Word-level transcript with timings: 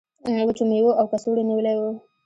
وچو 0.47 0.63
میوو 0.69 0.97
او 0.99 1.05
کڅوړو 1.11 1.41
نیولی 1.49 1.75
و. 1.79 1.83